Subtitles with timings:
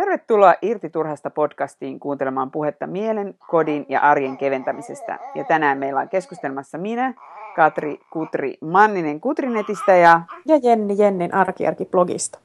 [0.00, 5.18] Tervetuloa Irti turhasta podcastiin kuuntelemaan puhetta mielen, kodin ja arjen keventämisestä.
[5.34, 7.14] Ja tänään meillä on keskustelmassa minä,
[7.56, 10.20] Katri Kutri Manninen Kutrinetistä ja...
[10.46, 12.38] Ja Jenni Jennin Arkiarki-blogista.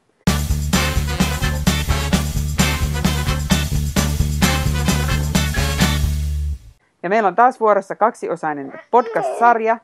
[7.04, 9.78] Ja meillä on taas vuorossa kaksiosainen podcast-sarja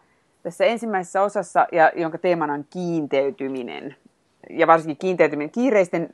[0.44, 3.96] tässä ensimmäisessä osassa, ja jonka teemana on kiinteytyminen.
[4.50, 6.10] Ja varsinkin kiinteytyminen kiireisten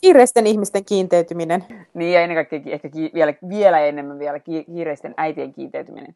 [0.00, 1.64] kiireisten ihmisten kiinteytyminen.
[1.94, 6.14] Niin, ja ennen kaikkea ehkä ki- vielä, vielä enemmän vielä kiireisten äitien kiinteytyminen.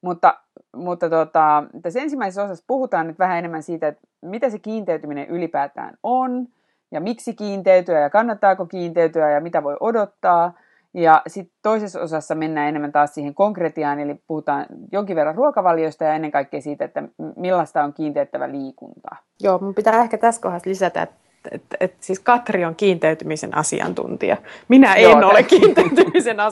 [0.00, 0.40] Mutta,
[0.76, 5.94] mutta tota, tässä ensimmäisessä osassa puhutaan nyt vähän enemmän siitä, että mitä se kiinteytyminen ylipäätään
[6.02, 6.46] on,
[6.90, 10.52] ja miksi kiinteytyä, ja kannattaako kiinteytyä, ja mitä voi odottaa.
[10.94, 16.14] Ja sitten toisessa osassa mennään enemmän taas siihen konkretiaan, eli puhutaan jonkin verran ruokavaliosta ja
[16.14, 17.02] ennen kaikkea siitä, että
[17.36, 19.16] millaista on kiinteyttävä liikunta.
[19.40, 21.16] Joo, mun pitää ehkä tässä kohdassa lisätä, että
[21.50, 24.36] et, et, siis Katri on kiinteytymisen asiantuntija.
[24.68, 26.40] Minä en Joo, ole kiinteytymisen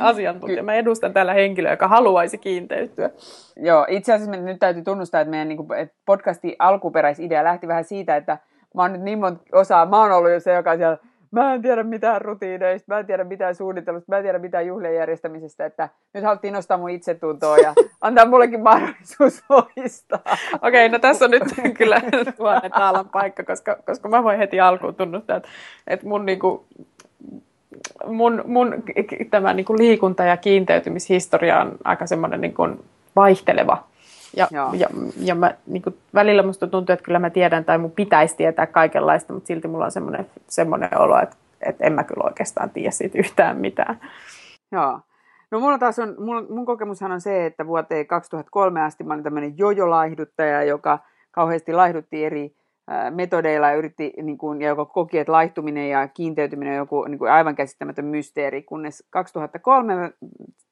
[0.00, 0.62] asiantuntija.
[0.62, 3.10] Mä edustan täällä henkilöä, joka haluaisi kiinteytyä.
[3.56, 7.84] Joo, itse asiassa nyt täytyy tunnustaa, että meidän niin kuin, että podcastin alkuperäisidea lähti vähän
[7.84, 8.38] siitä, että
[8.74, 10.98] mä oon nyt niin monta osaa, mä oon ollut jo se, joka siellä
[11.30, 14.94] mä en tiedä mitään rutiineista, mä en tiedä mitään suunnittelusta, mä en tiedä mitään juhlien
[14.94, 20.20] järjestämisestä, että nyt haluttiin nostaa mun itsetuntoa ja antaa mullekin mahdollisuus voistaa.
[20.62, 21.42] Okei, okay, no tässä on nyt
[21.78, 22.00] kyllä
[22.36, 25.48] tuhannen taalan paikka, koska, koska mä voin heti alkuun tunnustaa, että,
[25.86, 26.66] että mun, niinku,
[28.06, 28.82] mun, mun
[29.30, 32.68] tämä niinku liikunta- ja kiinteytymishistoria on aika semmoinen niinku
[33.16, 33.89] vaihteleva
[34.36, 37.90] ja, ja, ja mä, niin kuin, välillä musta tuntuu, että kyllä mä tiedän tai mun
[37.90, 42.24] pitäisi tietää kaikenlaista, mutta silti mulla on semmoinen, semmoinen olo, että, että en mä kyllä
[42.24, 44.00] oikeastaan tiedä siitä yhtään mitään.
[44.72, 45.00] Joo.
[45.50, 49.24] No mulla taas on, mun, mun kokemushan on se, että vuoteen 2003 asti mä olin
[49.24, 50.98] tämmöinen jojo-laihduttaja, joka
[51.30, 52.54] kauheasti laihdutti eri
[53.10, 57.18] metodeilla ja yritti, niin kuin, ja joka koki, että laihtuminen ja kiinteytyminen on joku niin
[57.18, 60.12] kuin aivan käsittämätön mysteeri, kunnes 2003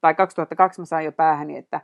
[0.01, 1.81] tai 2002 mä sain jo päähäni, että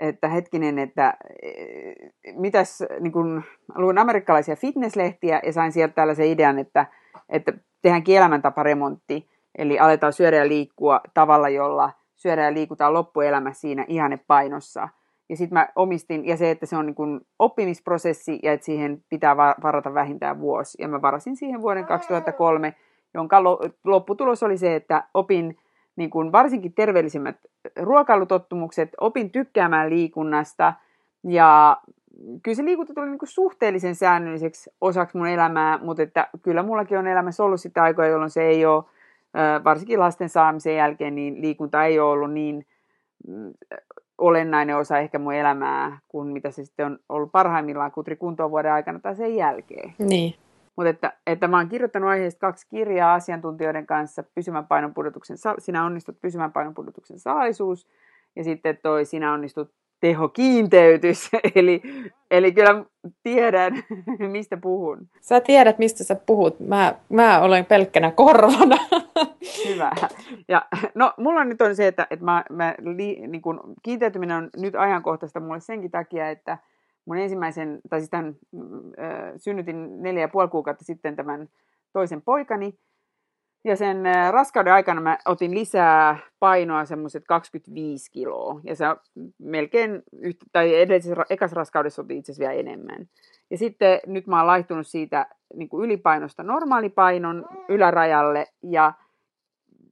[0.00, 1.94] että hetkinen, että eh,
[2.36, 3.42] mitäs, niin kun,
[3.74, 6.86] luin amerikkalaisia fitnesslehtiä ja sain sieltä tällaisen idean, että,
[7.28, 7.52] että
[7.82, 9.28] tehdäänkin elämäntaparemontti,
[9.58, 14.88] eli aletaan syödä ja liikkua tavalla, jolla syödään ja liikutaan loppuelämä siinä ihanne painossa.
[15.28, 19.04] Ja sitten mä omistin, ja se, että se on niin kun oppimisprosessi ja että siihen
[19.08, 20.82] pitää varata vähintään vuosi.
[20.82, 22.74] Ja mä varasin siihen vuoden 2003,
[23.14, 23.42] jonka
[23.84, 25.58] lopputulos oli se, että opin
[25.96, 27.36] niin kuin varsinkin terveellisimmät
[27.80, 30.74] ruokailutottumukset, opin tykkäämään liikunnasta
[31.24, 31.76] ja
[32.42, 36.98] kyllä se liikunta tuli niin kuin suhteellisen säännölliseksi osaksi mun elämää, mutta että kyllä mullakin
[36.98, 38.84] on elämässä ollut sitä aikoja, jolloin se ei ole,
[39.64, 42.66] varsinkin lasten saamisen jälkeen, niin liikunta ei ole ollut niin
[43.28, 43.52] mm,
[44.18, 48.72] olennainen osa ehkä mun elämää, kuin mitä se sitten on ollut parhaimmillaan Kutri kuntoon vuoden
[48.72, 49.94] aikana tai sen jälkeen.
[49.98, 50.34] Niin.
[50.76, 56.20] Mutta että, että mä oon kirjoittanut aiheesta kaksi kirjaa asiantuntijoiden kanssa, pysymän painonpudotuksen, sinä onnistut
[56.20, 57.86] pysymän painonpudotuksen salaisuus,
[58.36, 61.82] ja sitten toi sinä onnistut tehokiinteytys, eli,
[62.30, 62.84] eli kyllä
[63.22, 63.72] tiedän,
[64.32, 65.08] mistä puhun.
[65.20, 66.60] Sä tiedät, mistä sä puhut.
[66.60, 68.76] Mä, mä olen pelkkänä korvana.
[69.68, 69.90] Hyvä.
[70.48, 74.50] Ja, no, mulla nyt on se, että, että mä, mä li, niin kun, kiinteytyminen on
[74.56, 76.58] nyt ajankohtaista mulle senkin takia, että–
[77.04, 78.36] mun ensimmäisen, tai siis tämän,
[79.36, 81.48] synnytin neljä ja puoli kuukautta sitten tämän
[81.92, 82.78] toisen poikani.
[83.64, 88.60] Ja sen raskauden aikana mä otin lisää painoa semmoiset 25 kiloa.
[88.64, 88.84] Ja se
[89.38, 93.08] melkein, yhtä, tai edellisessä ekas raskaudessa otin itse asiassa vielä enemmän.
[93.50, 98.46] Ja sitten nyt mä oon laihtunut siitä niin kuin ylipainosta normaalipainon ylärajalle.
[98.62, 98.92] Ja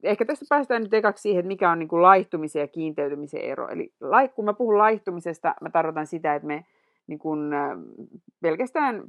[0.03, 3.67] ehkä tästä päästään nyt ekaksi siihen, että mikä on niin kuin laihtumisen ja kiinteytymisen ero.
[3.69, 3.93] Eli
[4.35, 6.65] kun mä puhun laihtumisesta, mä tarkoitan sitä, että me
[7.11, 7.51] niin kuin,
[8.41, 9.03] pelkästään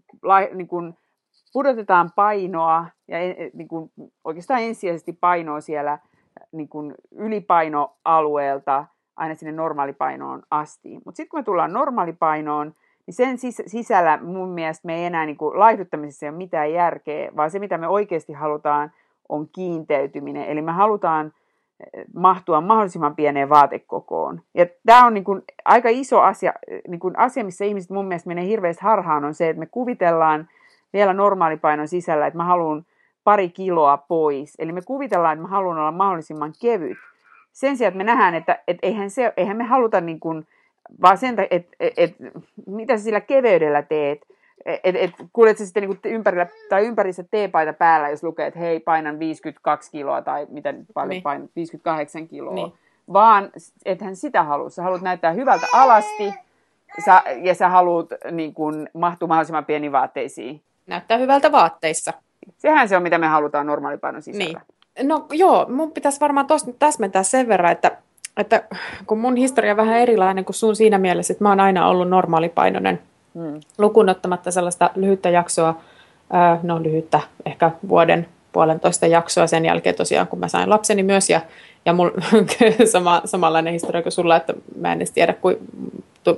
[0.55, 0.95] niin kuin,
[1.53, 3.19] pudotetaan painoa ja
[3.55, 3.91] niin kuin,
[4.25, 5.99] oikeastaan ensisijaisesti painoa siellä
[6.53, 8.85] niin kuin, ylipainoalueelta
[9.17, 10.95] aina sinne normaalipainoon asti.
[11.05, 12.75] Mutta sitten kun me tullaan normaalipainoon,
[13.07, 17.51] niin sen sisällä mun mielestä me ei enää niin kuin, laihduttamisessa ole mitään järkeä, vaan
[17.51, 18.93] se mitä me oikeasti halutaan
[19.29, 20.45] on kiinteytyminen.
[20.45, 21.33] Eli me halutaan
[22.15, 24.41] mahtua mahdollisimman pieneen vaatekokoon.
[24.55, 26.53] Ja tämä on niin kuin aika iso asia,
[26.89, 30.49] niin kuin asia, missä ihmiset mun mielestä menee hirveästi harhaan, on se, että me kuvitellaan
[30.93, 32.87] vielä normaalipainon sisällä, että mä haluan
[33.25, 34.55] pari kiloa pois.
[34.59, 36.99] Eli me kuvitellaan, että mä haluan olla mahdollisimman kevyt.
[37.53, 40.47] Sen sijaan, että me nähdään, että, että eihän, se, eihän me haluta, niin kuin,
[41.03, 42.25] vaan sen, että, että, että
[42.67, 44.32] mitä sä sillä keveydellä teet,
[44.67, 48.81] et, et, kuljet sä sitten niin ympärillä, tai ympärissä teepaita päällä, jos lukee, että hei,
[48.81, 51.23] painan 52 kiloa tai mitä paljon niin.
[51.23, 52.55] painat, 58 kiloa.
[52.55, 52.73] Niin.
[53.13, 53.51] Vaan
[53.85, 54.71] ethän sitä halua.
[54.71, 56.35] Sä haluat näyttää hyvältä alasti
[57.05, 60.63] sä, ja sä haluat niin kuin, mahtua mahdollisimman pieniin vaatteisiin.
[60.87, 62.13] Näyttää hyvältä vaatteissa.
[62.59, 64.61] Sehän se on, mitä me halutaan normaalipainon sisällä.
[64.99, 65.09] Niin.
[65.09, 67.91] No joo, mun pitäisi varmaan tuosta täsmentää sen verran, että,
[68.37, 68.65] että
[69.07, 72.09] kun mun historia on vähän erilainen kuin sun siinä mielessä, että mä oon aina ollut
[72.09, 73.01] normaalipainoinen,
[73.35, 73.61] hmm.
[73.79, 75.81] lukunottamatta sellaista lyhyttä jaksoa,
[76.63, 81.41] no lyhyttä, ehkä vuoden puolentoista jaksoa sen jälkeen tosiaan, kun mä sain lapseni myös ja,
[81.87, 82.11] ja mul,
[82.93, 85.57] sama, samanlainen historia kuin sulla, että mä en edes tiedä, kuin,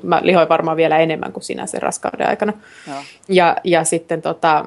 [0.02, 2.52] mä lihoin varmaan vielä enemmän kuin sinä sen raskauden aikana.
[2.88, 2.96] Joo.
[3.29, 4.64] Ja, ja sitten tota,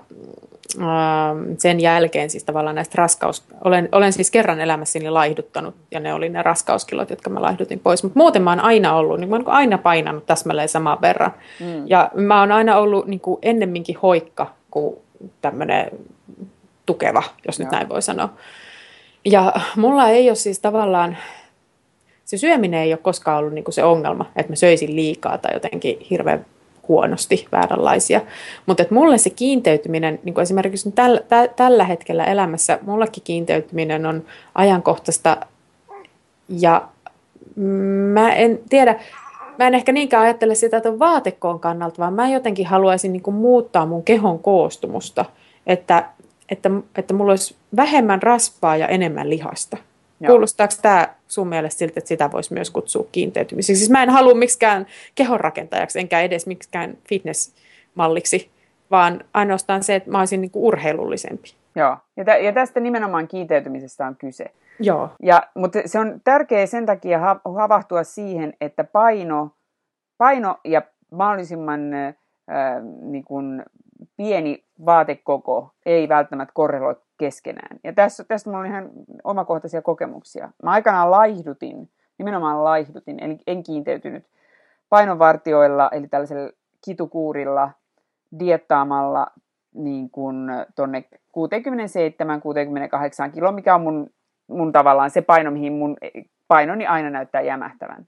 [1.58, 3.44] sen jälkeen siis tavallaan näistä raskaus...
[3.64, 8.04] Olen, olen siis kerran elämässäni laihduttanut ja ne oli ne raskauskilot, jotka mä laihdutin pois.
[8.04, 11.32] Mutta muuten mä oon aina ollut, niin mä oon aina painanut täsmälleen saman verran.
[11.60, 11.88] Mm.
[11.88, 14.96] Ja mä oon aina ollut niin kuin ennemminkin hoikka kuin
[15.42, 15.92] tämmöinen
[16.86, 18.30] tukeva, jos nyt näin voi sanoa.
[19.26, 21.18] Ja mulla ei ole siis tavallaan,
[22.26, 26.00] se syöminen ei ole koskaan ollut niinku se ongelma, että mä söisin liikaa tai jotenkin
[26.10, 26.46] hirveän
[26.88, 28.22] huonosti vääränlaisia.
[28.66, 34.24] Mutta mulle se kiinteytyminen, niin kuin esimerkiksi täl, tä, tällä hetkellä elämässä, mullekin kiinteytyminen on
[34.56, 35.38] ajankohtaista
[36.50, 36.88] ja
[38.14, 39.00] mä en tiedä,
[39.60, 43.86] mä en ehkä niinkään ajattele sitä että vaatekoon kannalta, vaan mä jotenkin haluaisin niin muuttaa
[43.86, 45.26] mun kehon koostumusta,
[45.68, 46.04] että
[46.50, 49.78] että, että mulla olisi vähemmän rasvaa ja enemmän lihasta.
[50.20, 50.32] Joo.
[50.32, 53.80] Kuulostaako tämä sun mielestä siltä, että sitä voisi myös kutsua kiinteytymiseksi?
[53.80, 54.86] Siis mä en halua miksikään
[55.16, 58.50] kehonrakentajaksi, enkä edes miksikään fitnessmalliksi,
[58.92, 61.54] vaan ainoastaan se, että mä olisin niin kuin urheilullisempi.
[61.76, 64.46] Joo, ja, tä- ja tästä nimenomaan kiinteytymisestä on kyse.
[64.80, 65.10] Joo.
[65.24, 69.52] Ja, mutta se on tärkeää sen takia ha- havahtua siihen, että paino,
[70.18, 70.82] paino ja
[71.12, 72.16] mahdollisimman äh,
[73.02, 73.64] niin kuin
[74.18, 77.80] pieni vaatekoko ei välttämättä korreloi keskenään.
[77.84, 78.90] Ja tässä, tästä minulla on ihan
[79.24, 80.52] omakohtaisia kokemuksia.
[80.64, 84.26] Mä aikanaan laihdutin, nimenomaan laihdutin, eli en kiinteytynyt
[84.90, 86.52] painovartioilla, eli tällaisella
[86.86, 87.72] kitukuurilla,
[88.40, 89.28] diettaamalla
[89.74, 91.14] niin kuin tonne 67-68
[93.34, 94.10] kiloa, mikä on mun,
[94.48, 95.98] mun tavallaan se paino, mihin mun
[96.48, 98.08] painoni aina näyttää jämähtävän.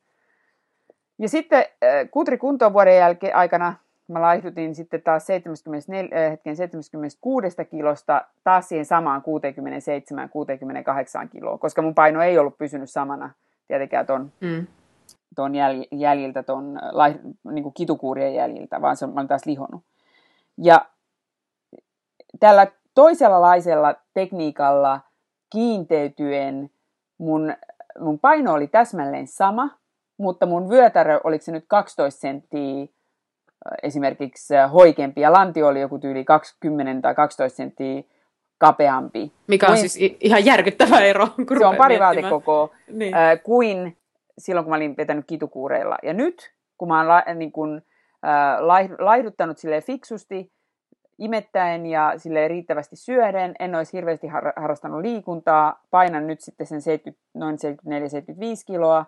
[1.19, 3.75] Ja sitten äh, Kutri kuntoon vuoden jälkeen aikana
[4.09, 9.21] mä laihdutin sitten taas 74, äh, hetken 76 kilosta taas siihen samaan
[11.25, 13.33] 67-68 kiloa, koska mun paino ei ollut pysynyt samana
[13.67, 14.67] tietenkään ton, mm.
[15.35, 17.15] ton jäl, jäljiltä, ton laih,
[17.51, 19.83] niin kuin kitukuurien jäljiltä, vaan se on, mä olen taas lihonnut.
[20.57, 20.85] Ja
[22.39, 25.01] tällä toisenlaisella tekniikalla
[25.49, 26.69] kiinteytyen
[27.17, 27.53] mun,
[27.99, 29.69] mun paino oli täsmälleen sama,
[30.17, 32.87] mutta mun vyötärö, oliko se nyt 12 senttiä
[33.83, 38.03] esimerkiksi hoikempi ja lantio oli joku tyyli 20 tai 12 senttiä
[38.57, 39.31] kapeampi.
[39.47, 41.27] Mikä on kuin, siis ihan järkyttävä ero.
[41.47, 43.13] Kun se on pari vaatekokoa niin.
[43.13, 43.97] äh, kuin
[44.37, 45.97] silloin, kun mä olin vetänyt kitukuureilla.
[46.03, 47.81] Ja nyt, kun mä oon la, niin kun,
[48.25, 48.59] äh,
[48.99, 50.51] laihduttanut sille fiksusti,
[51.17, 56.81] imettäen ja sille riittävästi syöden, en olisi hirveästi har- harrastanut liikuntaa, painan nyt sitten sen
[56.81, 59.05] 70, noin 74-75 kiloa,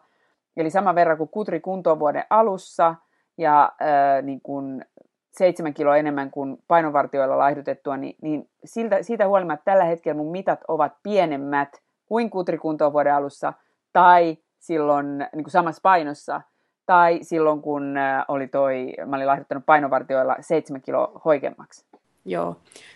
[0.57, 2.95] eli sama verran kuin kutri kuntoon vuoden alussa–
[3.41, 4.85] ja äh, niin kuin
[5.31, 10.59] seitsemän kiloa enemmän kuin painovartioilla laihdutettua, niin, niin siltä, siitä huolimatta tällä hetkellä mun mitat
[10.67, 13.53] ovat pienemmät kuin kutrikuntoon vuoden alussa
[13.93, 16.41] tai silloin niin kuin samassa painossa
[16.85, 17.95] tai silloin kun
[18.27, 21.85] oli toi, mä olin laihduttanut painovartioilla seitsemän kiloa hoikemmaksi.
[22.25, 22.55] Joo,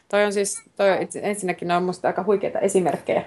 [0.09, 3.23] toi on siis, toi on, ensinnäkin ne on musta aika huikeita esimerkkejä,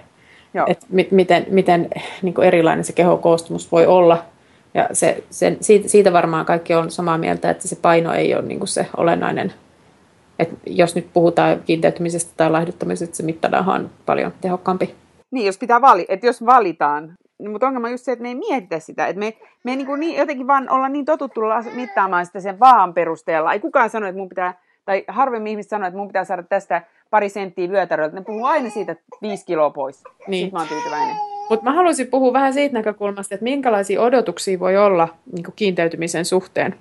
[0.67, 1.89] että mi- miten, miten
[2.21, 4.25] niin erilainen se kehokoostumus voi olla
[4.73, 8.41] ja se, sen, siitä, siitä varmaan kaikki on samaa mieltä, että se paino ei ole
[8.41, 9.53] niin kuin se olennainen.
[10.39, 14.95] Et jos nyt puhutaan kiinteytymisestä tai laihduttamisesta, se mittadahan on paljon tehokkaampi.
[15.31, 18.29] Niin, jos pitää valita, että jos valitaan, niin, mutta ongelma on just se, että me
[18.29, 19.33] ei mietitä sitä, että me,
[19.63, 21.41] me niin kuin niin, jotenkin vaan olla niin totuttu
[21.75, 23.53] mittaamaan sitä sen vaan perusteella.
[23.53, 24.53] Ei kukaan sano, että mun pitää,
[24.85, 28.15] tai harvemmin ihmiset sanoo, että mun pitää saada tästä pari senttiä vyötäröltä.
[28.15, 30.03] Ne puhuu aina siitä viisi kiloa pois.
[30.27, 30.45] Niin.
[30.45, 31.38] Sitten mä oon tyytyväinen.
[31.49, 36.75] Mutta mä haluaisin puhua vähän siitä näkökulmasta, että minkälaisia odotuksia voi olla niin kiinteytymisen suhteen.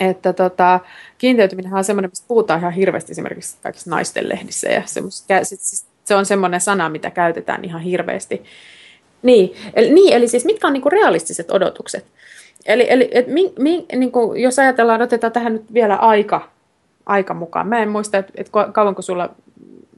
[0.00, 0.80] Että tota,
[1.18, 4.68] kiinteytyminen on semmoinen, mistä puhutaan ihan hirveästi esimerkiksi kaikissa naisten lehdissä.
[4.68, 4.82] Ja
[6.04, 8.44] se on semmoinen sana, mitä käytetään ihan hirveästi.
[9.22, 12.06] Niin, eli, niin, eli siis mitkä on niin realistiset odotukset?
[12.66, 16.48] Eli, eli et mi, mi, niin kuin, jos ajatellaan, otetaan tähän nyt vielä aika,
[17.06, 17.68] aika mukaan.
[17.68, 19.30] Mä en muista, että, että kauanko sulla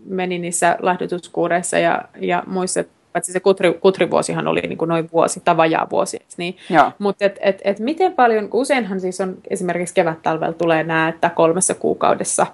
[0.05, 2.85] meni niissä lahdutuskuureissa ja, ja muissa
[3.19, 6.19] paitsi se kutri, kutrivuosihan oli niin kuin noin vuosi tai vajaa vuosi.
[6.37, 6.57] Niin?
[6.99, 11.75] Mutta et, et, et miten paljon, useinhan siis on esimerkiksi kevät-talvella tulee nämä, että kolmessa
[11.75, 12.47] kuukaudessa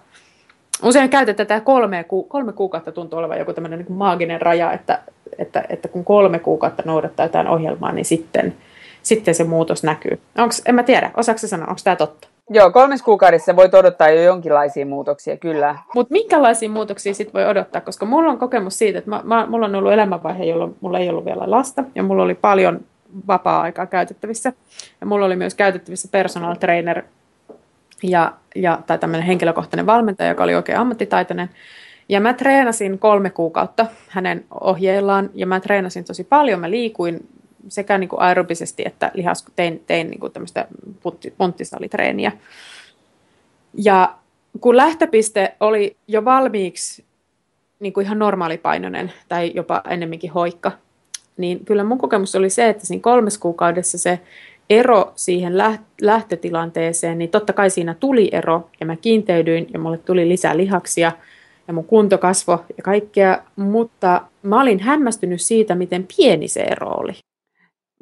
[0.82, 5.00] Usein käytetään tätä kolme, kolme kuukautta tuntuu olevan joku tämmöinen niin maaginen raja, että,
[5.38, 8.54] että, että kun kolme kuukautta noudattaa jotain ohjelmaa, niin sitten,
[9.02, 10.20] sitten se muutos näkyy.
[10.38, 12.28] Onks, en mä tiedä, osaako sanoa, onko tämä totta?
[12.50, 15.78] Joo, kolmes kuukaudessa voit odottaa jo jonkinlaisia muutoksia, kyllä.
[15.94, 17.80] Mutta minkälaisia muutoksia sit voi odottaa?
[17.80, 21.08] Koska mulla on kokemus siitä, että mä, mä, mulla on ollut elämänvaihe, jolloin mulla ei
[21.08, 22.80] ollut vielä lasta, ja mulla oli paljon
[23.26, 24.52] vapaa-aikaa käytettävissä.
[25.00, 27.02] Ja mulla oli myös käytettävissä personal trainer
[28.02, 31.50] ja, ja, tai tämmöinen henkilökohtainen valmentaja, joka oli oikein ammattitaitoinen.
[32.08, 36.60] Ja mä treenasin kolme kuukautta hänen ohjeillaan, ja mä treenasin tosi paljon.
[36.60, 37.28] Mä liikuin
[37.68, 40.68] sekä niin kuin aerobisesti että lihas, tein, tein niin kuin tämmöistä
[41.38, 42.32] punttisalitreeniä.
[43.74, 44.14] Ja
[44.60, 47.04] kun lähtöpiste oli jo valmiiksi
[47.80, 50.72] niin kuin ihan normaalipainoinen tai jopa ennemminkin hoikka,
[51.36, 54.20] niin kyllä mun kokemus oli se, että siinä kolmes kuukaudessa se
[54.70, 55.52] ero siihen
[56.00, 61.12] lähtötilanteeseen, niin totta kai siinä tuli ero ja mä kiinteydyin ja mulle tuli lisää lihaksia
[61.68, 66.88] ja mun kunto kasvoi ja kaikkea, mutta mä olin hämmästynyt siitä, miten pieni se ero
[66.88, 67.12] oli.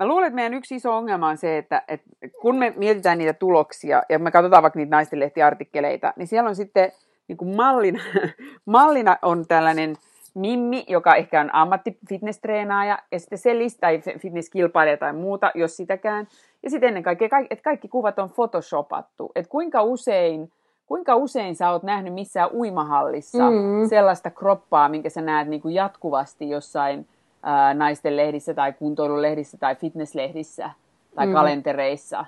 [0.03, 3.33] Mä luulen, että meidän yksi iso ongelma on se, että, että kun me mietitään niitä
[3.33, 6.93] tuloksia ja me katsotaan vaikka niitä naistenlehtiartikkeleita, niin siellä on sitten
[7.29, 8.01] niin kuin mallina,
[8.67, 9.97] mallina on tällainen
[10.35, 16.29] Mimmi, joka ehkä on ammattifitnesstreenaaja, ja sitten se lista, tai fitnesskilpailija tai muuta, jos sitäkään.
[16.63, 19.33] Ja sitten ennen kaikkea, että kaikki kuvat on photoshopattu.
[19.35, 20.51] Että kuinka usein,
[20.87, 23.89] kuinka usein sä oot nähnyt missään uimahallissa mm.
[23.89, 27.07] sellaista kroppaa, minkä sä näet niin kuin jatkuvasti jossain
[27.43, 30.71] ää, naisten lehdissä tai kuntoilulehdissä tai fitnesslehdissä
[31.15, 31.33] tai mm.
[31.33, 32.25] kalentereissa.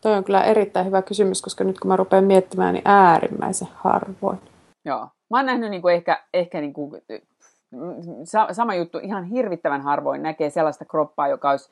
[0.00, 4.38] Toi on kyllä erittäin hyvä kysymys, koska nyt kun mä rupean miettimään, niin äärimmäisen harvoin.
[4.84, 5.08] Joo.
[5.30, 6.98] Mä oon nähnyt niinku ehkä, ehkä niinku,
[8.52, 11.70] sama juttu, ihan hirvittävän harvoin näkee sellaista kroppaa, joka olisi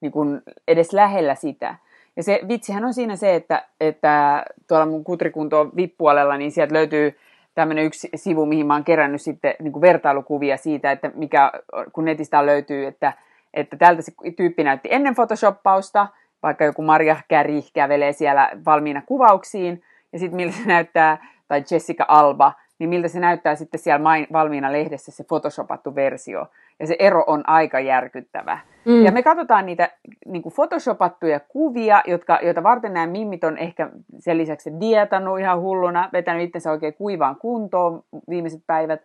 [0.00, 0.24] niinku
[0.68, 1.74] edes lähellä sitä.
[2.16, 7.18] Ja se vitsihän on siinä se, että, että tuolla mun kutrikuntoon vippualella, niin sieltä löytyy
[7.56, 11.52] tämmöinen yksi sivu, mihin mä oon kerännyt sitten niin kuin vertailukuvia siitä, että mikä,
[11.92, 13.12] kun netistä löytyy, että,
[13.54, 16.06] että tältä se tyyppi näytti ennen photoshoppausta,
[16.42, 19.82] vaikka joku Maria Käri kävelee siellä valmiina kuvauksiin,
[20.12, 24.26] ja sitten miltä se näyttää, tai Jessica Alba, niin miltä se näyttää sitten siellä main,
[24.32, 26.46] valmiina lehdessä se photoshopattu versio.
[26.80, 28.58] Ja se ero on aika järkyttävä.
[28.84, 29.04] Mm.
[29.04, 29.90] Ja me katsotaan niitä
[30.26, 35.60] niin kuin photoshopattuja kuvia, jotka, joita varten nämä mimmit on ehkä sen lisäksi dietannut ihan
[35.60, 39.00] hulluna, vetänyt itsensä oikein kuivaan kuntoon viimeiset päivät.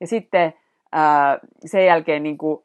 [0.00, 0.54] Ja sitten
[0.92, 2.62] ää, sen jälkeen niin kuin,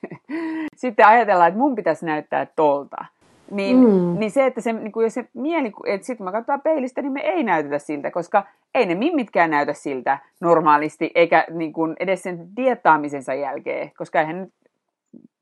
[0.76, 3.04] sitten ajatellaan, että mun pitäisi näyttää tolta.
[3.50, 4.18] Niin, mm.
[4.18, 7.12] niin se, että se, niin kuin, jos se mieli, että sitten mä katsotaan peilistä, niin
[7.12, 12.22] me ei näytetä siltä, koska ei ne mimmitkään näytä siltä normaalisti, eikä niin kuin, edes
[12.22, 14.52] sen diettaamisensa jälkeen, koska eihän nyt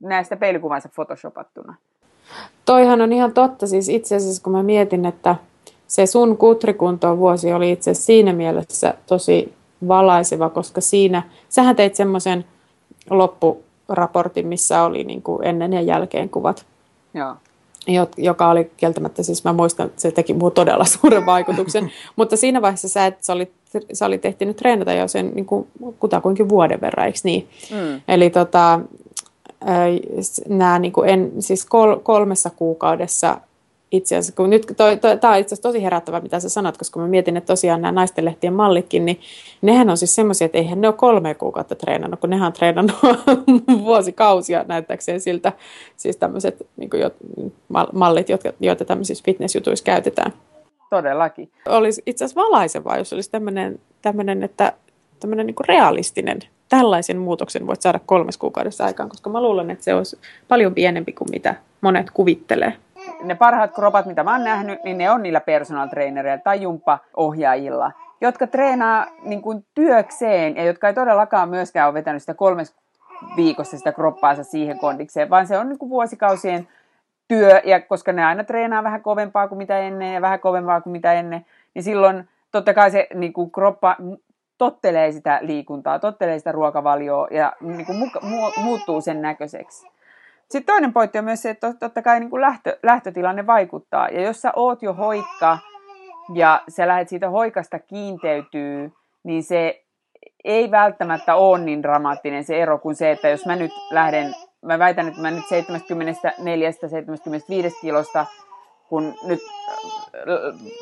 [0.01, 1.75] näe sitä peilikuvansa photoshopattuna.
[2.65, 5.37] Toihan on ihan totta, siis itse asiassa kun mä mietin, että
[5.87, 9.55] se sun kutrikuntoon vuosi oli itse asiassa siinä mielessä tosi
[9.89, 12.45] valaiseva, koska siinä, sähän teit semmoisen
[13.11, 16.67] loppuraportin, missä oli niin kuin ennen ja jälkeen kuvat.
[17.15, 17.37] Joo
[18.17, 22.63] joka oli kieltämättä, siis mä muistan, että se teki muu todella suuren vaikutuksen, mutta siinä
[22.63, 23.53] vaiheessa sä, että sä olit,
[23.93, 25.67] sä olit ehtinyt treenata jo sen niin kuin,
[25.99, 27.49] kutakuinkin vuoden verran, eikö niin?
[27.71, 28.01] Mm.
[28.09, 28.81] Eli tota,
[30.49, 33.41] nämä niin kuin en, siis kol, kolmessa kuukaudessa
[33.97, 36.77] itse asiassa, kun nyt toi, toi, tämä on itse asiassa tosi herättävä, mitä sä sanot,
[36.77, 39.21] koska mä mietin, että tosiaan nämä naistenlehtien mallitkin, niin
[39.63, 42.97] nehän on siis semmoisia, että eihän ne ole kolme kuukautta treenannut, kun nehän on treenannut
[43.85, 45.53] vuosikausia näyttääkseen siltä,
[45.97, 47.03] siis tämmöiset niin kuin,
[47.93, 50.33] mallit, jotka, joita tämmöisissä fitnessjutuissa käytetään.
[50.91, 51.51] Todellakin.
[51.69, 54.73] Olisi itse asiassa valaisevaa, jos olisi tämmöinen, tämmöinen että
[55.21, 56.39] tämmöinen niin realistinen,
[56.69, 61.13] tällaisen muutoksen voit saada kolmes kuukaudessa aikaan, koska mä luulen, että se olisi paljon pienempi
[61.13, 62.73] kuin mitä monet kuvittelee
[63.23, 67.93] ne parhaat kropat, mitä mä oon nähnyt, niin ne on niillä personal trainereilla tai jumppaohjaajilla,
[68.21, 72.75] jotka treenaa niin kuin työkseen ja jotka ei todellakaan myöskään ole vetänyt sitä kolmes
[73.37, 76.69] viikossa sitä kroppaansa siihen kondikseen, vaan se on niin kuin vuosikausien
[77.29, 80.93] työ, ja koska ne aina treenaa vähän kovempaa kuin mitä ennen ja vähän kovempaa kuin
[80.93, 83.97] mitä ennen, niin silloin totta kai se niin kuin kroppa
[84.59, 89.96] tottelee sitä liikuntaa, tottelee sitä ruokavalioa ja niin kuin mu- muuttuu sen näköiseksi.
[90.51, 94.09] Sitten toinen pointti on myös se, että totta kai niin kuin lähtö, lähtötilanne vaikuttaa.
[94.09, 95.59] Ja jos sä oot jo hoikka
[96.35, 98.93] ja sä lähdet siitä hoikasta kiinteytyy,
[99.25, 99.83] niin se
[100.45, 104.79] ei välttämättä ole niin dramaattinen se ero kuin se, että jos mä nyt lähden, mä
[104.79, 105.47] väitän, että mä nyt 74-75
[107.81, 108.27] kilosta,
[108.89, 109.41] kun nyt,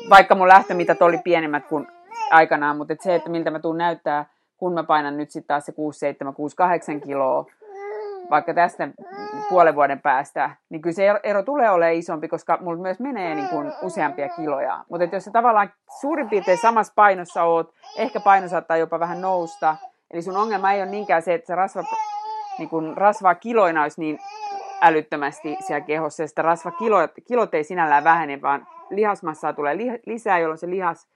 [0.09, 1.87] vaikka mun lähtömitat oli pienemmät kuin
[2.31, 4.25] aikanaan, mutta että se, että miltä mä tuun näyttää,
[4.57, 7.45] kun mä painan nyt sitten taas se 6-7-6-8 kiloa,
[8.29, 8.87] vaikka tästä
[9.49, 13.49] puolen vuoden päästä, niin kyllä se ero tulee olemaan isompi, koska mulla myös menee niin
[13.49, 14.83] kuin useampia kiloja.
[14.89, 19.75] Mutta jos sä tavallaan suurin piirtein samassa painossa oot, ehkä paino saattaa jopa vähän nousta,
[20.11, 21.83] eli sun ongelma ei ole niinkään se, että se rasva,
[22.57, 24.19] niin kuin rasvaa kiloina olisi niin
[24.81, 30.39] älyttömästi siellä kehossa, ja sitä rasvakilot kilot ei sinällään vähene, vaan lihasmassaa tulee li, lisää,
[30.39, 31.07] jolloin se lihas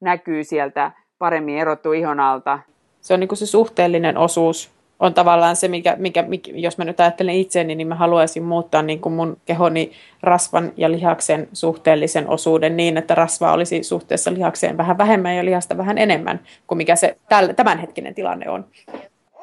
[0.00, 2.58] näkyy sieltä paremmin erottuu ihon alta.
[3.00, 6.84] Se on niin kuin se suhteellinen osuus on tavallaan se, mikä, mikä, mikä, jos mä
[6.84, 12.28] nyt ajattelen itseäni, niin mä haluaisin muuttaa niin kuin mun kehoni rasvan ja lihaksen suhteellisen
[12.28, 16.96] osuuden niin, että rasvaa olisi suhteessa lihakseen vähän vähemmän ja lihasta vähän enemmän kuin mikä
[16.96, 17.16] se
[17.56, 18.64] tämänhetkinen tilanne on.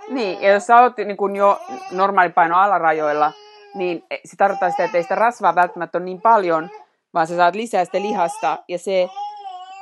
[0.10, 3.32] Niin, ja jos sä oot niin kun jo normaalipaino alarajoilla,
[3.76, 6.70] niin se tarkoittaa sitä, että ei sitä rasvaa välttämättä ole niin paljon,
[7.14, 9.10] vaan sä saat lisää sitä lihasta, ja se,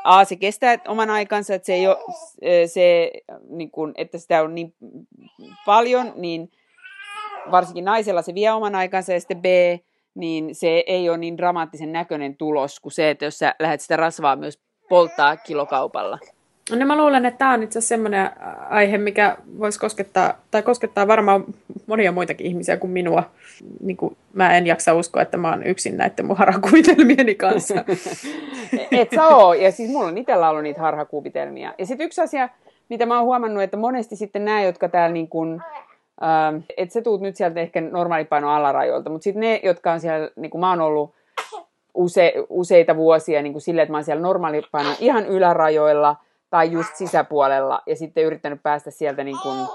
[0.03, 1.97] A, se kestää oman aikansa, että se ei ole,
[2.67, 3.11] se,
[3.49, 4.75] niin kun, että sitä on niin
[5.65, 6.51] paljon, niin
[7.51, 9.45] varsinkin naisella se vie oman aikansa, ja sitten B,
[10.15, 13.97] niin se ei ole niin dramaattisen näköinen tulos kuin se, että jos sä lähdet sitä
[13.97, 16.19] rasvaa myös polttaa kilokaupalla.
[16.71, 18.29] No mä luulen, että tämä on itse asiassa semmoinen
[18.69, 21.45] aihe, mikä voisi koskettaa, tai koskettaa varmaan
[21.87, 23.23] monia muitakin ihmisiä kuin minua.
[23.79, 27.75] Niin kuin mä en jaksa uskoa, että mä oon yksin näiden mun harhakuvitelmieni kanssa.
[28.91, 31.73] Et sä oo, ja siis mulla on itsellä ollut niitä harhakuvitelmia.
[31.77, 32.49] Ja sitten yksi asia,
[32.89, 35.61] mitä mä oon huomannut, että monesti sitten nämä, jotka täällä niin kuin,
[36.23, 40.29] äh, että sä tuut nyt sieltä ehkä normaalipaino alarajoilta, mutta sitten ne, jotka on siellä,
[40.35, 41.13] niin kuin mä oon ollut
[41.93, 46.15] use, useita vuosia niin kuin silleen, että mä oon siellä normaalipainon ihan ylärajoilla–
[46.53, 49.67] tai just sisäpuolella ja sitten yrittänyt päästä sieltä niin kuin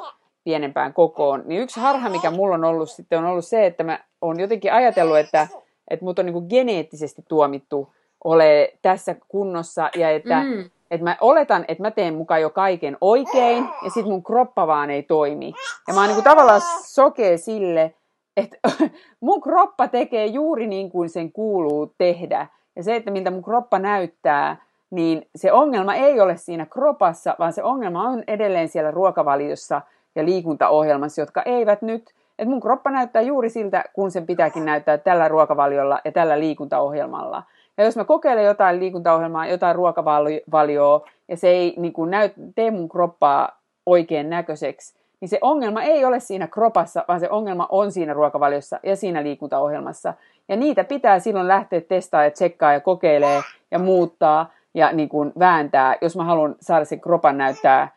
[0.44, 1.42] pienempään kokoon.
[1.46, 4.72] Niin yksi harha, mikä mulla on ollut sitten, on ollut se, että mä oon jotenkin
[4.72, 5.48] ajatellut, että,
[5.90, 7.94] että mut on niin kuin geneettisesti tuomittu
[8.24, 10.70] ole tässä kunnossa ja että, mm.
[10.90, 14.90] että mä oletan, että mä teen mukaan jo kaiken oikein ja sitten mun kroppa vaan
[14.90, 15.52] ei toimi.
[15.88, 17.94] Ja mä oon niin kuin tavallaan sokea sille,
[18.36, 18.58] että
[19.20, 22.46] mun kroppa tekee juuri niin kuin sen kuuluu tehdä.
[22.76, 27.52] Ja se, että miltä mun kroppa näyttää, niin se ongelma ei ole siinä kropassa, vaan
[27.52, 29.80] se ongelma on edelleen siellä ruokavaliossa
[30.14, 34.98] ja liikuntaohjelmassa, jotka eivät nyt, että mun kroppa näyttää juuri siltä, kun sen pitääkin näyttää
[34.98, 37.42] tällä ruokavaliolla ja tällä liikuntaohjelmalla.
[37.78, 42.70] Ja jos mä kokeilen jotain liikuntaohjelmaa, jotain ruokavalioa, ja se ei niin kuin näyt, tee
[42.70, 47.92] mun kroppaa oikein näköiseksi, niin se ongelma ei ole siinä kropassa, vaan se ongelma on
[47.92, 50.14] siinä ruokavaliossa ja siinä liikuntaohjelmassa.
[50.48, 55.32] Ja niitä pitää silloin lähteä testaamaan ja tsekkaa ja kokeilee ja muuttaa ja niin kuin
[55.38, 57.88] vääntää, jos mä haluan saada sen kropan näyttää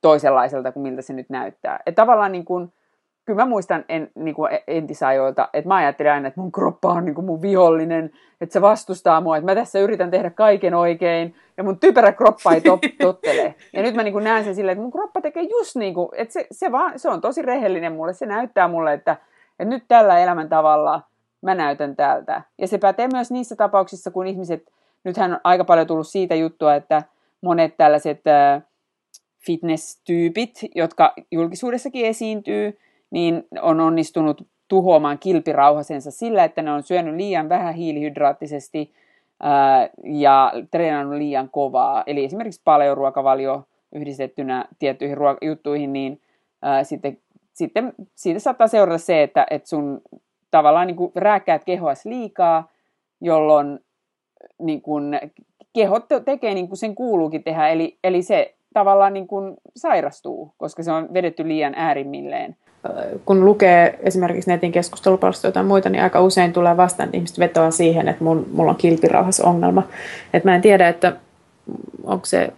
[0.00, 1.80] toisenlaiselta kuin miltä se nyt näyttää.
[1.86, 2.72] Et tavallaan niin kuin,
[3.24, 7.04] kyllä mä muistan en, niin kuin entisajoilta, että mä ajattelin aina, että mun kroppa on
[7.04, 11.34] niin kuin mun vihollinen, että se vastustaa mua, että mä tässä yritän tehdä kaiken oikein,
[11.56, 13.54] ja mun typerä kroppa ei tot, tottele.
[13.72, 16.08] Ja nyt mä niin kuin näen sen silleen, että mun kroppa tekee just niin kuin,
[16.12, 19.16] että se, se, vaan, se on tosi rehellinen mulle, se näyttää mulle, että,
[19.58, 21.02] että nyt tällä elämäntavalla
[21.42, 22.42] mä näytän tältä.
[22.58, 24.72] Ja se pätee myös niissä tapauksissa, kun ihmiset
[25.04, 27.02] nythän on aika paljon tullut siitä juttua, että
[27.42, 28.20] monet tällaiset
[29.46, 32.78] fitness-tyypit, jotka julkisuudessakin esiintyy,
[33.10, 38.94] niin on onnistunut tuhoamaan kilpirauhasensa sillä, että ne on syönyt liian vähän hiilihydraattisesti
[40.04, 42.02] ja treenannut liian kovaa.
[42.06, 46.20] Eli esimerkiksi paleuruokavalio yhdistettynä tiettyihin juttuihin, niin
[46.82, 47.18] sitten,
[47.52, 50.00] sitten siitä saattaa seurata se, että, että sun
[50.50, 52.68] tavallaan niin kuin rääkkäät kehoas liikaa,
[53.20, 53.80] jolloin
[54.58, 55.20] niin kuin,
[55.72, 60.82] keho tekee niin kuin sen kuuluukin tehdä, eli, eli se tavallaan niin kuin sairastuu, koska
[60.82, 62.56] se on vedetty liian äärimmilleen.
[63.24, 67.70] Kun lukee esimerkiksi netin keskustelupalstoja tai muita, niin aika usein tulee vastaan, että ihmiset vetoaa
[67.70, 69.82] siihen, että mun, mulla on kilpirauhasongelma.
[70.32, 71.16] Että mä en tiedä, että
[72.04, 72.52] onko se,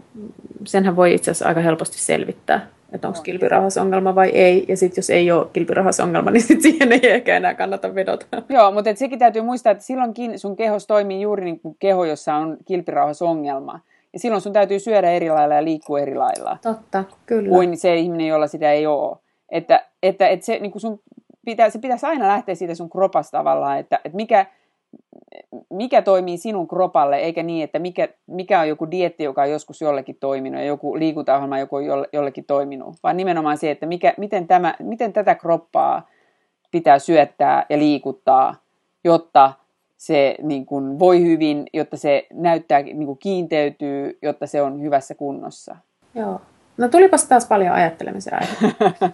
[0.64, 4.64] senhän voi itse asiassa aika helposti selvittää että onko kilpirahasongelma vai ei.
[4.68, 8.26] Ja sitten jos ei ole kilpirahasongelma, niin sit siihen ei ehkä enää kannata vedota.
[8.48, 12.05] Joo, mutta et sekin täytyy muistaa, että silloinkin sun kehos toimii juuri niin kuin keho,
[12.05, 13.81] jossa on kilpirahasongelma.
[14.12, 16.59] Ja silloin sun täytyy syödä eri lailla ja liikkua eri lailla.
[16.62, 17.48] Totta, kyllä.
[17.48, 19.16] Kuin se ihminen, jolla sitä ei ole.
[19.48, 21.00] Että, että, että se, niin kuin sun
[21.44, 24.46] pitää, se pitäisi aina lähteä siitä sun kropasta tavallaan, että, että mikä,
[25.71, 29.81] mikä toimii sinun kropalle, eikä niin, että mikä, mikä on joku dietti, joka on joskus
[29.81, 34.47] jollekin toiminut ja joku liikuntaohjelma, joka on jollekin toiminut, vaan nimenomaan se, että mikä, miten,
[34.47, 36.09] tämä, miten tätä kroppaa
[36.71, 38.55] pitää syöttää ja liikuttaa,
[39.05, 39.53] jotta
[39.97, 45.14] se niin kuin, voi hyvin, jotta se näyttää, niin kuin, kiinteytyy, jotta se on hyvässä
[45.14, 45.77] kunnossa.
[46.14, 46.40] Joo.
[46.77, 49.11] No tulipas taas paljon ajattelemisen aiheita.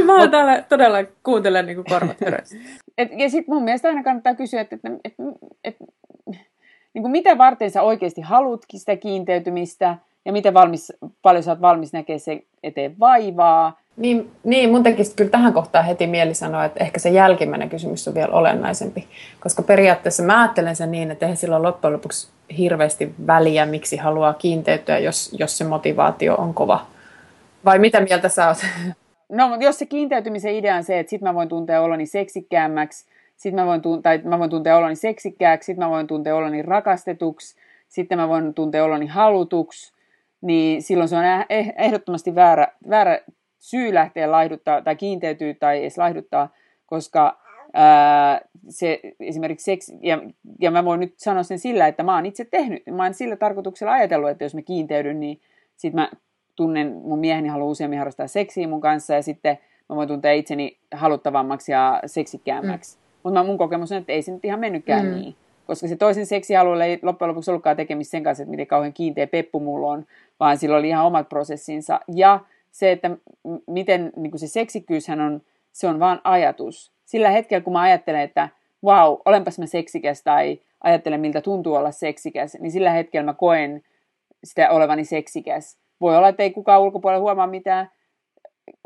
[0.06, 2.16] Mä oon täällä todella kuuntelen niin korvat
[2.98, 5.22] Et, ja sitten mun mielestä aina kannattaa kysyä, että, että, että,
[5.64, 5.84] että
[6.94, 11.60] niin kuin mitä varten sä oikeasti haluatkin sitä kiinteytymistä ja miten valmis, paljon sä oot
[11.60, 13.80] valmis näkemään se eteen vaivaa.
[13.96, 18.08] Niin, niin mun tekisi kyllä tähän kohtaan heti mieli sanoa, että ehkä se jälkimmäinen kysymys
[18.08, 19.08] on vielä olennaisempi.
[19.40, 24.34] Koska periaatteessa mä ajattelen sen niin, että eihän silloin loppujen lopuksi hirveästi väliä, miksi haluaa
[24.34, 26.86] kiinteytyä, jos, jos se motivaatio on kova.
[27.64, 28.58] Vai mitä mieltä sä oot?
[29.28, 33.06] No, mutta jos se kiinteytymisen idea on se, että sit mä voin tuntea oloni seksikkäämmäksi
[33.36, 36.62] sitten mä voin, tuntea, tai mä voin tuntea oloni seksikkääksi, sitten mä voin tuntea oloni
[36.62, 37.56] rakastetuksi,
[37.88, 39.93] sitten mä voin tuntea oloni halutuksi,
[40.44, 43.18] niin silloin se on eh, ehdottomasti väärä, väärä
[43.58, 46.48] syy lähteä laihduttaa tai kiinteytyy tai edes laihduttaa,
[46.86, 47.38] koska
[47.72, 50.22] ää, se esimerkiksi seksi, ja,
[50.60, 53.36] ja mä voin nyt sanoa sen sillä, että mä oon itse tehnyt, mä oon sillä
[53.36, 55.40] tarkoituksella ajatellut, että jos mä kiinteydyn, niin
[55.76, 56.08] sit mä
[56.56, 60.78] tunnen, mun mieheni haluaa useammin harrastaa seksiä mun kanssa, ja sitten mä voin tuntea itseni
[60.94, 62.96] haluttavammaksi ja seksikkäämmäksi.
[62.96, 63.00] Mm.
[63.22, 65.14] Mutta mun kokemus on, että ei se nyt ihan mennytkään mm.
[65.14, 65.36] niin.
[65.66, 69.26] Koska se toisen seksialueella ei loppujen lopuksi ollutkaan tekemistä sen kanssa, että miten kauhean kiinteä
[69.26, 70.06] peppu mulla on,
[70.40, 72.00] vaan sillä oli ihan omat prosessinsa.
[72.14, 73.10] Ja se, että
[73.66, 76.92] miten niin kuin se seksikkyyshän on, se on vaan ajatus.
[77.04, 78.48] Sillä hetkellä, kun mä ajattelen, että
[78.84, 83.82] wow, olenpas mä seksikäs tai ajattelen, miltä tuntuu olla seksikäs, niin sillä hetkellä mä koen
[84.44, 85.78] sitä olevani seksikäs.
[86.00, 87.90] Voi olla, että ei kukaan ulkopuolella huomaa mitään,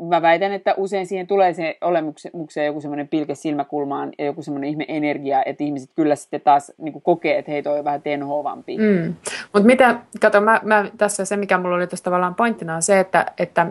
[0.09, 4.69] mä väitän, että usein siihen tulee se olemukseen joku semmoinen pilke silmäkulmaan ja joku semmoinen
[4.69, 8.01] ihme energia, että ihmiset kyllä sitten taas niin kuin kokee, että hei toi on vähän
[8.01, 8.77] tenhoavampi.
[8.77, 9.15] Mm.
[9.53, 12.99] Mutta mitä, kato, mä, mä, tässä se mikä mulla oli tässä tavallaan pointtina on se,
[12.99, 13.67] että, että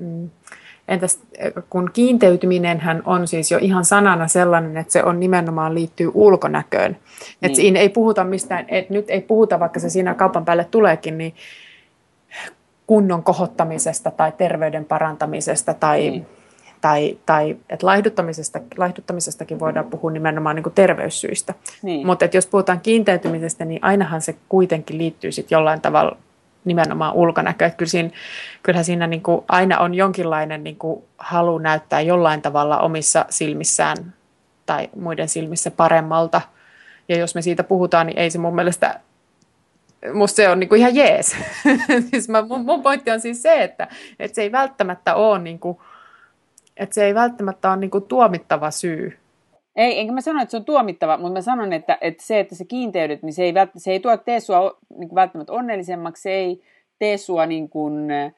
[0.00, 0.30] mm,
[0.88, 1.20] entäs
[1.70, 6.92] kun kiinteytyminenhän on siis jo ihan sanana sellainen, että se on nimenomaan liittyy ulkonäköön.
[6.92, 7.00] Niin.
[7.42, 11.18] Että siinä ei puhuta mistään, että nyt ei puhuta, vaikka se siinä kaupan päälle tuleekin,
[11.18, 11.34] niin
[12.86, 16.24] kunnon kohottamisesta tai terveyden parantamisesta tai, mm.
[16.80, 21.54] tai, tai että laihduttamisesta, laihduttamisestakin voidaan puhua nimenomaan niin kuin terveyssyistä.
[21.82, 22.06] Niin.
[22.06, 26.16] Mutta jos puhutaan kiinteytymisestä, niin ainahan se kuitenkin liittyy sitten jollain tavalla
[26.64, 27.72] nimenomaan ulkonäköön.
[27.72, 28.10] Kyllä siinä,
[28.62, 34.14] kyllähän siinä niin kuin aina on jonkinlainen niin kuin halu näyttää jollain tavalla omissa silmissään
[34.66, 36.40] tai muiden silmissä paremmalta.
[37.08, 39.00] Ja jos me siitä puhutaan, niin ei se mun mielestä
[40.14, 41.36] musta se on niinku ihan jees.
[42.10, 43.88] siis mä, mun, mun pointti on siis se, että,
[44.18, 45.82] että se ei välttämättä ole niinku,
[46.76, 49.18] että se ei välttämättä ole niinku tuomittava syy.
[49.76, 52.54] Ei, enkä mä sano, että se on tuomittava, mutta mä sanon, että, että se, että
[52.54, 56.30] se kiinteydyt, niin se ei, vält, se ei tuo tee sua niin välttämättä onnellisemmaksi, se
[56.30, 56.62] ei
[56.98, 58.32] tee sua niin kuin, äh,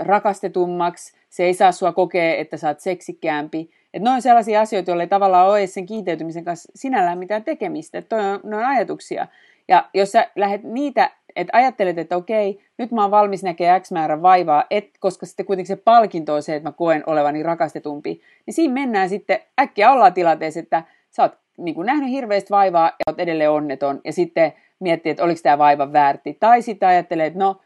[0.00, 3.70] rakastetummaksi, se ei saa sua kokea, että sä oot seksikkäämpi.
[3.94, 7.98] Että ne on sellaisia asioita, joilla ei tavallaan ole sen kiinteytymisen kanssa sinällään mitään tekemistä.
[7.98, 9.26] Että on, ne on ajatuksia.
[9.72, 13.90] Ja jos sä lähdet niitä, että ajattelet, että okei, nyt mä oon valmis näkemään X
[13.92, 18.20] määrän vaivaa, et, koska sitten kuitenkin se palkinto on se, että mä koen olevani rakastetumpi,
[18.46, 22.86] niin siinä mennään sitten, äkkiä ollaan tilanteessa, että sä oot niin kuin nähnyt hirveästi vaivaa
[22.86, 26.36] ja oot edelleen onneton, ja sitten miettii, että oliko tämä vaiva väärti.
[26.40, 27.60] Tai sitten ajattelee, että no,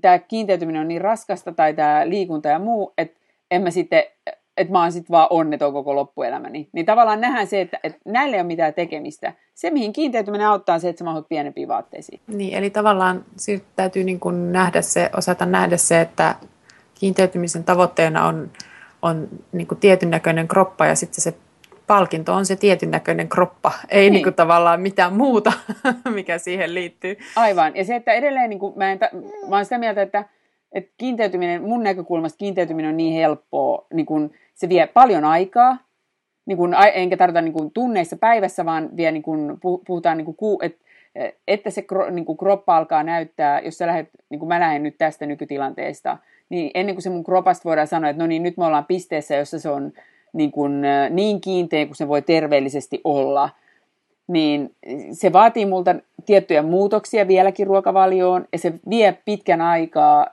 [0.00, 3.20] tämä kiinteytyminen on niin raskasta tai tämä liikunta ja muu, että
[3.50, 4.04] en mä sitten
[4.56, 6.68] että mä oon sitten vaan onneton koko loppuelämäni.
[6.72, 9.32] Niin tavallaan nähdään se, että, että näillä ei ole mitään tekemistä.
[9.54, 12.20] Se, mihin kiinteytyminen auttaa, on se, että sä mahut pienempiin vaatteisiin.
[12.26, 13.24] Niin, eli tavallaan
[13.76, 16.34] täytyy niin kuin nähdä se, osata nähdä se, että
[16.94, 18.50] kiinteytymisen tavoitteena on,
[19.02, 21.34] on niin kuin tietyn näköinen kroppa ja sitten se
[21.86, 24.12] palkinto on se tietyn näköinen kroppa, ei niin.
[24.12, 25.52] Niin kuin tavallaan mitään muuta,
[26.14, 27.16] mikä siihen liittyy.
[27.36, 29.10] Aivan, ja se, että edelleen niin kuin, mä, en ta-
[29.48, 30.24] mä olen sitä mieltä, että,
[30.74, 35.78] että kiinteytyminen, mun näkökulmasta kiinteytyminen on niin helppoa, niin kuin, se vie paljon aikaa,
[36.46, 40.64] niin kun, enkä tarkoita niin kun tunneissa päivässä, vaan vie, niin kun, puhutaan, niin kun,
[40.64, 40.84] että
[41.48, 44.98] että se niin kun kroppa alkaa näyttää, jos sä lähdet, niin kuin mä lähden nyt
[44.98, 48.64] tästä nykytilanteesta, niin ennen kuin se mun kropasta voidaan sanoa, että no niin, nyt me
[48.64, 49.92] ollaan pisteessä, jossa se on
[50.32, 53.50] niin, kun, niin kiinteä kuin se voi terveellisesti olla,
[54.26, 54.74] niin
[55.12, 55.94] se vaatii multa
[56.26, 60.26] tiettyjä muutoksia vieläkin ruokavalioon, ja se vie pitkän aikaa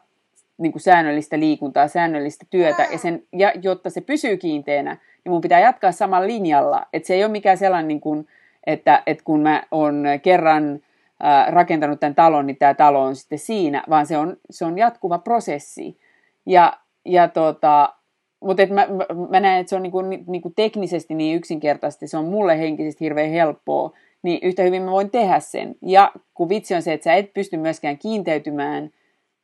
[0.62, 5.42] niin kuin säännöllistä liikuntaa, säännöllistä työtä, ja, sen, ja jotta se pysyy kiinteänä, niin mun
[5.42, 6.86] pitää jatkaa samalla linjalla.
[6.94, 8.28] Että se ei ole mikään sellainen, niin kuin,
[8.68, 10.80] että, että kun mä oon kerran
[11.20, 14.78] ää, rakentanut tämän talon, niin tämä talo on sitten siinä, vaan se on, se on
[14.78, 15.98] jatkuva prosessi.
[16.46, 17.94] Ja, ja tota,
[18.40, 22.26] mutta mä, mä, mä näen, että se on niinku, niinku teknisesti niin yksinkertaisesti, se on
[22.26, 23.92] mulle henkisesti hirveän helppoa,
[24.24, 25.76] niin yhtä hyvin mä voin tehdä sen.
[25.82, 28.90] Ja kun vitsi on se, että sä et pysty myöskään kiinteytymään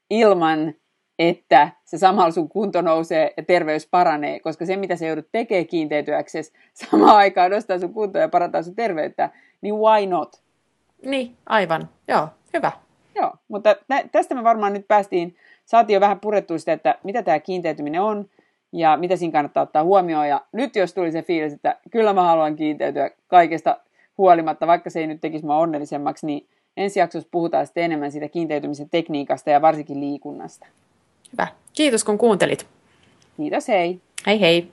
[0.10, 0.74] ilman
[1.20, 5.68] että se samalla sun kunto nousee ja terveys paranee, koska se, mitä se joudut tekemään
[5.68, 9.30] kiinteytyäksesi, samaan aikaan nostaa sun kuntoa ja parantaa sun terveyttä,
[9.62, 10.42] niin why not?
[11.06, 11.90] Niin, aivan.
[12.08, 12.72] Joo, hyvä.
[13.16, 13.76] Joo, mutta
[14.12, 18.30] tästä me varmaan nyt päästiin, saatiin jo vähän purettua sitä, että mitä tämä kiinteytyminen on
[18.72, 20.28] ja mitä siinä kannattaa ottaa huomioon.
[20.28, 23.78] Ja nyt jos tuli se fiilis, että kyllä mä haluan kiinteytyä kaikesta
[24.18, 28.28] huolimatta, vaikka se ei nyt tekisi mua onnellisemmaksi, niin ensi jaksossa puhutaan sitten enemmän siitä
[28.28, 30.68] kiinteytymisen tekniikasta ja varsinkin liikunnasta.
[31.32, 31.48] Hyvä.
[31.74, 32.68] Kiitos kun kuuntelit.
[33.38, 34.00] Kiitos, hei.
[34.28, 34.72] Hei hei.